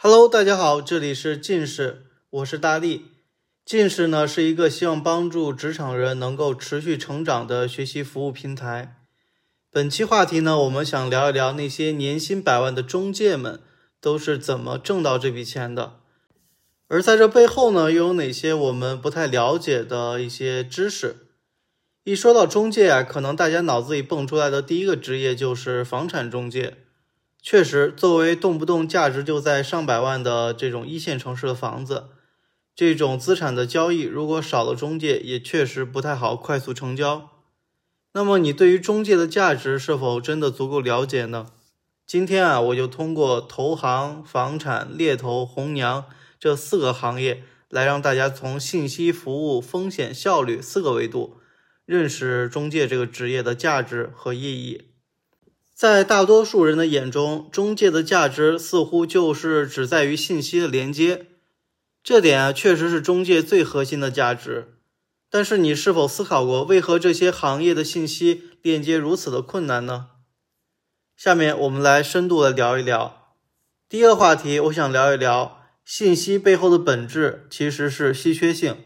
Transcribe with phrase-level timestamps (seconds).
[0.00, 3.06] Hello，大家好，这里是近视，我是大力。
[3.64, 9.02] 近视呢是一个希望帮助职场人能够持续成长的学习服务平台。
[9.72, 13.58] 本期话题呢，我们想聊一聊那些年薪百万的中介们
[14.00, 15.94] 都是怎么挣到这笔钱的，
[16.86, 21.16] 而在这背后呢，又有哪些我们不太了解的一些知识。
[22.04, 26.84] 一说到中介啊，可能大家脑子里蹦出来的第一个职业就是房产中介。
[27.40, 32.08] 确实，作为动不动价值就在上百万的这种一线城市的房子，
[32.74, 37.30] 这种资产的交易，如果少了中介，也确实不太好快速成交。
[38.12, 41.46] 那么，你对于中介的价值是否真的足够了解呢？
[42.06, 46.06] 今天啊，我就通过投行、房产、猎头、红娘
[46.40, 51.36] 这四个行业，来让大家从信息、服务、风险、效率四个维度。
[51.84, 54.87] 认识中介这个职业的价值和意义，
[55.78, 61.26] 在大多数人的眼中，中介的价值似乎就是只在于信息的连接，
[62.02, 64.74] 这点啊确实是中介最核心的价值。
[65.30, 70.08] 但是你是否思考过，为何这些行业的信息链接如此的困难呢？
[71.16, 73.36] 下面我们来深度的聊一聊。
[73.88, 78.78] 第一个话题，我想聊一聊信息背后的本质其实是稀缺性。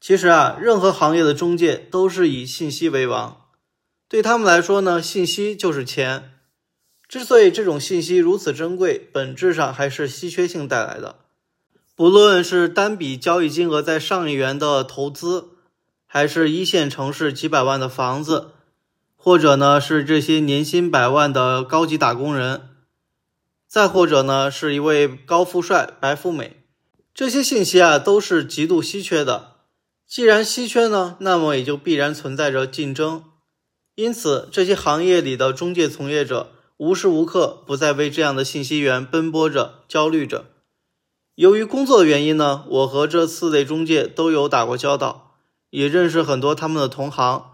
[0.00, 3.39] 其实啊，任何行业的中介都是以信息为王，
[4.10, 6.32] 对他们来说呢，信息就是钱。
[7.06, 11.20] 之所以这种信息如此珍贵，本质上还是稀缺性带来的。
[11.94, 15.50] 不论是单笔交易金额在上亿元的投资，
[16.08, 18.50] 还是一线城市几百万的房子，
[19.14, 22.62] 或者呢是这些年薪百万的高级打工人，
[23.68, 26.64] 再或者呢是一位高富帅、白富美，
[27.14, 29.52] 这些信息啊都是极度稀缺的。
[30.04, 33.22] 既然稀缺呢，那么也就必然存在着竞争，
[34.00, 40.46] 因此这些行业里的中介从业者无时无刻不在为这样的信息源奔波着、焦虑着。
[41.34, 45.34] 由于工作的原因呢，我和这四类中介都有打过交道，
[45.68, 47.52] 也认识很多他们的同行。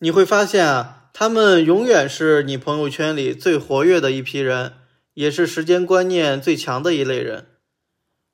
[0.00, 4.74] 你会发现啊，他们永远是你朋友圈里最活跃的一批人，
[5.14, 7.46] 也是时间观念最强的一类人。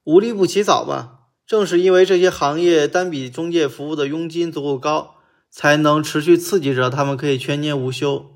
[0.03, 1.21] 无利不起早嘛。
[1.47, 5.14] 正是因为这些行业单笔中介服务的佣金足够高，
[5.57, 8.33] 才能持续刺激着他们可以全年无休。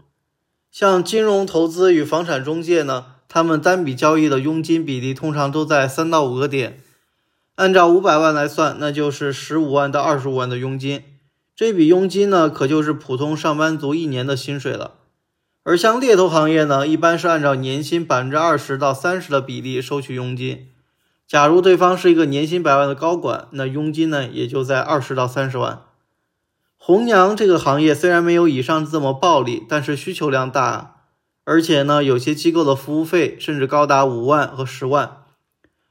[0.71, 6.81] 像金融投资与房产中介呢，他们单笔交易的佣金比例通常都在三到五个点，
[7.57, 11.03] 按照五百万来算，那就是十五万到二十五万的佣金。
[11.57, 14.93] 这笔佣金呢，可就是普通上班族一年的薪水了。
[15.65, 20.69] 而像猎头行业呢，一般是按照年薪百分之二十到三十的比例收取佣金。
[21.27, 25.83] 假如对方是一个年薪百万的高管，那佣金呢也就在二十到三十万。
[26.81, 31.03] 红娘这个行业虽然没有以上这么暴利，但是需求量大，
[31.44, 35.25] 而且呢有些机构的服务费甚至高达五万和十万，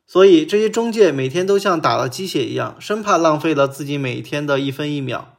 [0.08, 5.36] 所以这些中介每天都像打了鸡血一样，生怕浪费了自己每天的一分一秒。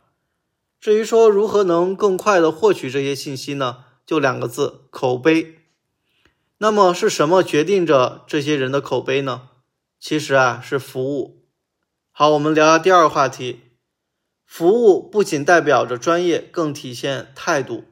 [0.79, 3.79] 至于说如何能更快的获取这些信息呢？
[4.07, 5.57] 就两个字：口碑。
[6.59, 9.49] 那么是什么决定着这些人的口碑呢？
[9.99, 11.43] 其实啊，是服务。
[12.13, 13.68] 好，我们聊聊第二个话题。
[14.49, 17.85] 服务不仅代表着专业，更体现态度。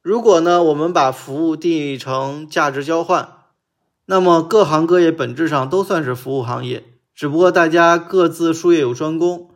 [0.00, 3.28] 如果呢，我们把服务定义成价值交换，
[4.06, 9.50] 那么各行各业本质上都算是服务行业，只不过大家各自术业有专攻，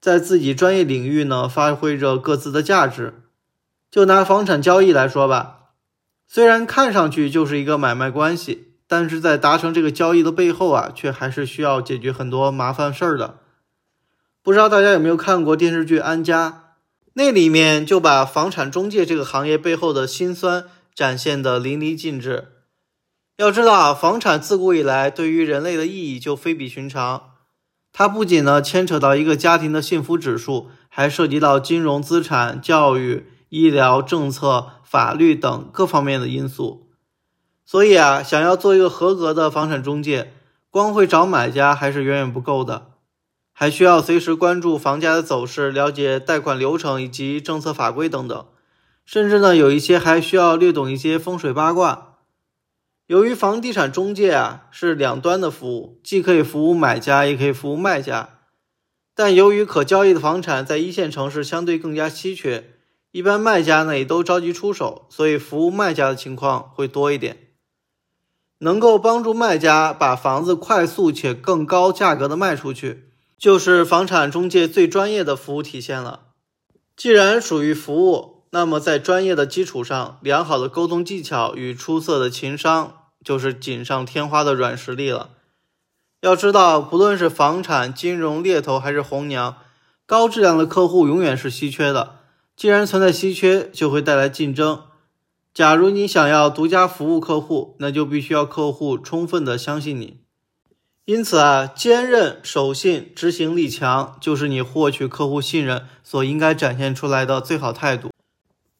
[0.00, 3.22] 在自己专业领域呢，发挥着各自的价值。
[3.90, 5.58] 就拿房产交易来说吧，
[6.26, 8.64] 虽然看上去就是一个买卖关系。
[8.88, 13.40] 但是在达成这个交易的背后啊，却还是需要解决很多麻烦事儿的。
[14.46, 16.50] 不知道大家有没有看过电视剧《安家》，
[17.14, 22.52] 那里面就把房产中介这个行业背后的辛酸展现的淋漓尽致。
[23.38, 27.30] 要知道啊，房产自古以来对于人类的意义就非比寻常，
[27.92, 36.86] 它不仅呢牵扯到一个家庭的幸福指数，还涉及到金融资产、教育、医疗、政策、法律等各方面的因素。
[37.64, 40.32] 所以啊，想要做一个合格的房产中介，
[40.70, 42.92] 光会找买家还是远远不够的，
[43.58, 48.46] 还需要随时关注房价的走势，了解贷款流程以及政策法规等等，
[49.06, 52.18] 甚至呢，有一些还需要略懂一些风水八卦。
[53.06, 58.40] 由于房地产中介啊是两端的服务，既可以服务买家，也可以服务卖家，
[59.14, 62.74] 但由于可交易的房产在一线城市相对更加稀缺，
[63.10, 67.38] 一般卖家呢也都着急出手，所以服务卖家的情况会多一点。
[68.58, 76.20] 能够帮助卖家把房子快速且更高价格的卖出去，就是房产中介最专业的服务体现了。
[76.96, 85.30] 既然属于服务，那么在专业的基础上，良好的沟通技巧与出色的情商就是锦上添花的软实力了。
[86.22, 89.58] 要知道，不论是房产、金融、猎头还是红娘，
[90.06, 92.20] 高质量的客户永远是稀缺的。
[92.56, 94.84] 既然存在稀缺，就会带来竞争。
[95.52, 100.20] 假如你想要独家服务客户，那就必须要客户充分的相信你。
[101.06, 108.10] 因此啊，坚韧、守信、执行力强，就是你获取客户信任所应该展现出来的最好态度。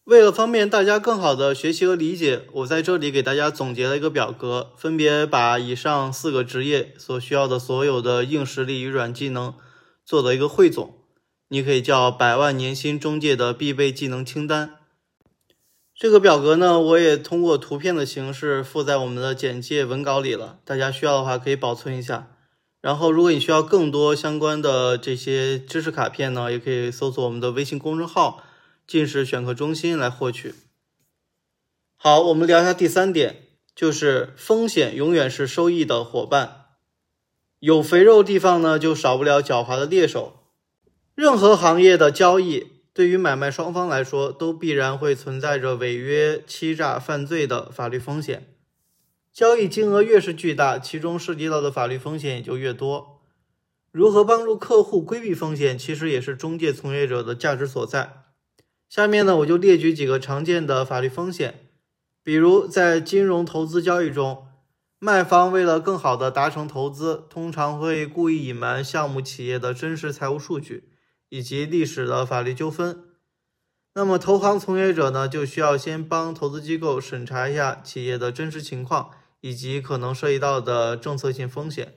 [0.03, 9.55] 为了方便大家更好的学习和理解，我在这里给大家总结了一个表格，分别把以上四个职业所需要的所有的硬实力与软技能
[10.05, 10.95] 做了一个汇总。
[11.49, 14.76] 你可以叫百万年薪中介的必备技能清单。
[15.99, 22.37] 这个表格呢，我也通过图片的形式附在我们的简介文稿里了，大家需要的话可以保存一下。
[22.83, 28.43] 然后，如果你需要更多相关的这些知识卡片呢，也可以搜索我们的微信公众号。
[28.87, 30.55] 近视选课中心来获取。
[31.97, 36.67] 好，我们聊一下第三点，就是风险永远是收益的伙伴。
[37.59, 40.45] 有肥肉地方呢，就少不了狡猾的猎手。
[41.15, 42.67] 任何行业的交易，
[42.97, 48.47] 对于买卖双方来说，都必然会存在着违约、欺诈、犯罪的法律风险。
[49.35, 53.21] 交易金额越是巨大，其中涉及到的法律风险也就越多。
[53.93, 58.23] 如何帮助客户规避风险，其实也是中介从业者的价值所在。
[58.89, 61.69] 下面呢，我就列举几个常见的法律风险，
[62.25, 64.47] 比如在金融投资交易中，
[64.99, 70.96] 卖方为了更好的达成投资，通常会故意隐瞒项目企业的真实财务数据
[71.29, 73.05] 以及历史的法律纠纷。
[73.95, 81.95] 那么投行从业者呢，就需要先帮投资机构审查一下企业的真实情况以及可能涉及到的政策性风险。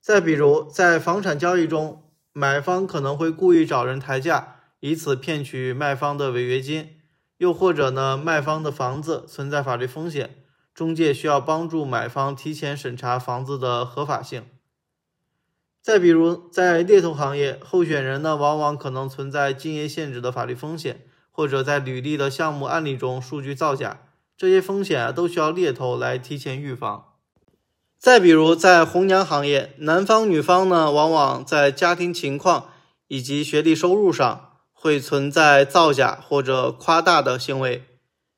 [0.00, 4.56] 再比如在房产交易中，买方可能会故意找人抬价。
[4.80, 7.00] 以此骗取卖方的违约金，
[7.38, 14.46] 又或者呢，卖方的房子存在法律风险，中介需要帮助买方提前审查房子的合法性。
[15.88, 24.00] 再比如，在猎头行业，候选人呢往往可能存在竞业限制的法律风险，或者在履历的项目案例中数据造假，
[24.36, 27.04] 这些风险啊都需要猎头来提前预防。
[27.98, 32.66] 再比如，在红娘行业，男方女方呢往往在家庭情况
[33.06, 34.50] 以及学历收入上。
[34.74, 37.84] 会存在造假或者夸大的行为，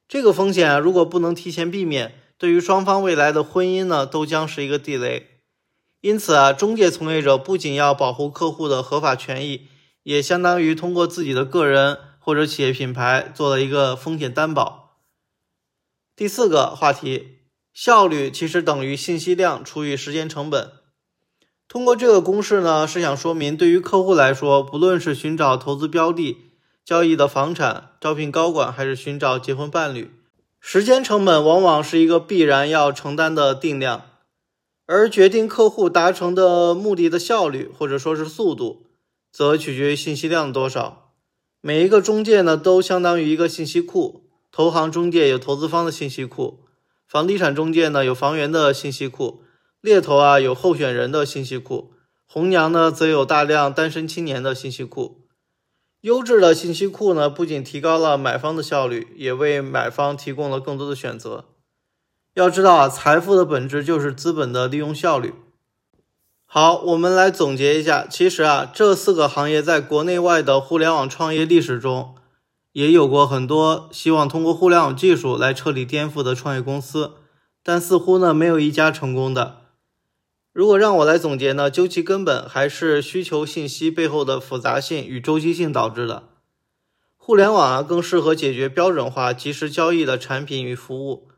[0.06, 5.40] 这个风险啊，如果不能提前避免，对于双方未来的婚姻呢，都将是一个地雷。
[6.00, 9.69] 因此啊，中介从业者不仅要保护客户的合法权益，
[10.02, 14.99] 也相当于通过自己的个人或者企业品牌做了一个风险担保。
[16.17, 17.38] 第四个话题，
[17.73, 20.73] 效率其实等于信息量除以时间成本。
[21.69, 26.38] 通过这个公式呢，是想说明，对于客户来说，不论是寻找投资标的、
[26.85, 30.11] 交易的房产、招聘高管，还是寻找结婚伴侣，
[30.61, 34.10] 时间成本往往是一个必然要承担的定量，
[34.93, 38.87] 而决定客户达成的目的的效率或者说是速度，
[39.31, 41.13] 则取决于信息量多少。
[41.61, 46.65] 每一个中介呢，都相当于一个信息库，投行中介有投资方的信息库，
[47.07, 49.45] 房地产中介呢有房源的信息库。
[49.81, 51.93] 猎头啊，有候选人的信息库；
[52.27, 55.21] 红娘呢，则有大量单身青年的信息库。
[56.01, 61.45] 优质的信息库呢，不仅提高了买方的效率，也为买方提供了更多的选择。
[62.35, 65.35] 要知道啊，财富的本质就是资本的利用效率。
[66.47, 72.14] 好，我们来总结一下，其实啊，这四个行业在国内外的互联网创业历史中，
[72.73, 77.14] 也有过很多希望通过互联网技术来彻底颠覆的创业公司，
[77.62, 79.59] 但似乎呢，没有一家成功的。
[80.52, 86.25] 如果让我来总结呢，究其根本还是需求信息背后的复杂性与周期性导致的。
[87.16, 91.28] 互联网啊更适合解决标准化即时交易的产品与服务，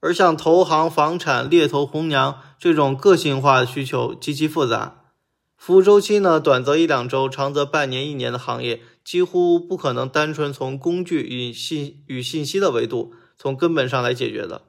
[0.00, 5.02] 而像投行、房产、猎头、红娘这种个性化的需求极其复杂，
[5.56, 14.62] 服务周期呢短则一两周，长则半年、一年的行业，几乎不可能单纯从工具与信与信息的维度从根本上来解决的。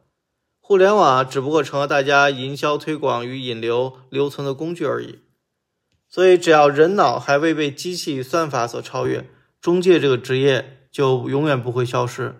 [0.59, 5.19] 互联网只不过成了大家营销推广与引流留存的工具而已，
[6.09, 9.29] 所以只要人脑还未被机器与算法所超越，
[9.61, 12.35] 中介这个职业就永远不会消失。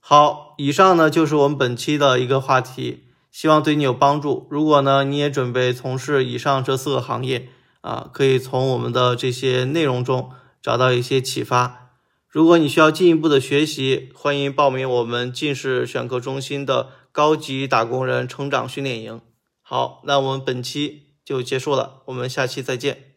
[0.00, 4.48] 好，以上呢就是我们本期的一个话题，希望对你有帮助。
[4.50, 7.48] 如果呢你也准备从事以上这四个行业
[7.82, 10.30] 啊，可以从我们的这些内容中
[10.60, 11.92] 找到一些启发。
[12.28, 16.88] 如果你需要进一步的学习，欢迎报名我们近视选课中心的。
[17.12, 19.20] 高级打工人成长训练营，
[19.62, 23.09] 好，那我们本期就结束了，我们下期再见。